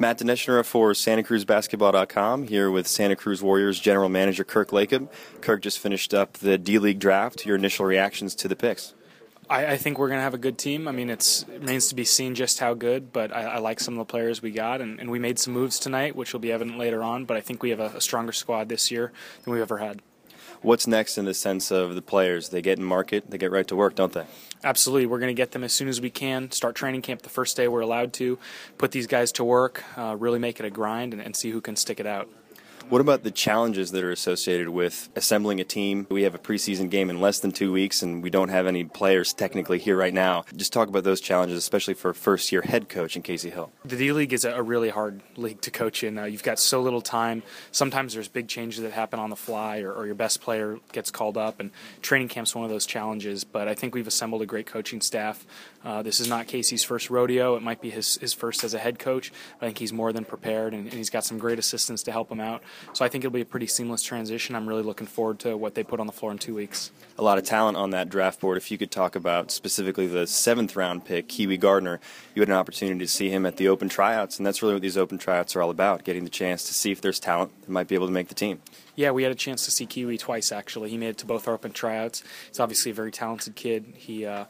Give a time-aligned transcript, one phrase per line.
[0.00, 5.08] Matt Dineschner for SantaCruzBasketball.com here with Santa Cruz Warriors General Manager Kirk Lacob.
[5.40, 7.44] Kirk just finished up the D League draft.
[7.44, 8.94] Your initial reactions to the picks?
[9.50, 10.86] I, I think we're going to have a good team.
[10.86, 13.94] I mean, it remains to be seen just how good, but I, I like some
[13.94, 16.52] of the players we got, and, and, we made some moves tonight, which will be
[16.52, 17.24] evident later on.
[17.24, 19.12] But I think we have a, a stronger squad this year
[19.42, 20.00] than we've ever had
[20.62, 22.48] what's next in the sense of the players?
[22.50, 24.24] They get in market, they get right to work, don't they?
[24.64, 25.06] Absolutely.
[25.06, 26.50] We're going to get them as soon as we can.
[26.50, 28.38] Start training camp the first day we're allowed to.
[28.76, 31.60] Put these guys to work, uh, really make it a grind, and, and see who
[31.60, 32.28] can stick it out.
[32.88, 36.06] What about the challenges that are associated with assembling a team?
[36.10, 38.84] We have a preseason game in less than two weeks, and we don't have any
[38.84, 40.46] players technically here right now.
[40.56, 43.70] Just talk about those challenges, especially for first year head coach in Casey Hill.
[43.84, 46.18] The D League is a really hard league to coach in.
[46.18, 47.42] Uh, you've got so little time.
[47.72, 51.10] Sometimes there's big changes that happen on the fly, or, or your best player gets
[51.10, 53.44] called up, and training camp's one of those challenges.
[53.44, 55.46] But I think we've assembled a great coaching staff.
[55.84, 57.54] Uh, this is not Casey's first rodeo.
[57.54, 59.30] It might be his, his first as a head coach.
[59.60, 62.32] I think he's more than prepared, and, and he's got some great assistants to help
[62.32, 62.62] him out.
[62.92, 64.54] So I think it'll be a pretty seamless transition.
[64.54, 66.90] I'm really looking forward to what they put on the floor in two weeks.
[67.18, 68.56] A lot of talent on that draft board.
[68.56, 72.00] If you could talk about specifically the seventh round pick, Kiwi Gardner,
[72.34, 74.82] you had an opportunity to see him at the open tryouts, and that's really what
[74.82, 77.70] these open tryouts are all about getting the chance to see if there's talent that
[77.70, 78.60] might be able to make the team.
[78.94, 80.90] Yeah, we had a chance to see Kiwi twice actually.
[80.90, 82.22] He made it to both our open tryouts.
[82.48, 83.94] He's obviously a very talented kid.
[83.96, 84.46] He uh,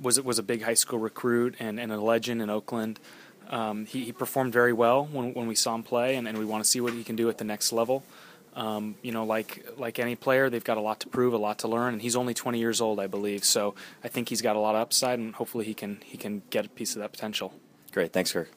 [0.00, 2.98] was was a big high school recruit and, and a legend in Oakland.
[3.50, 6.44] Um, he, he, performed very well when, when we saw him play, and, and, we
[6.44, 8.04] want to see what he can do at the next level.
[8.54, 11.58] Um, you know, like like any player, they've got a lot to prove, a lot
[11.60, 13.44] to learn, and he's only 20 years old, I believe.
[13.44, 16.42] So I think he's got a lot of upside, and hopefully he can he can
[16.50, 17.52] get a piece of that potential.
[17.92, 18.48] Great, thanks, Kirk.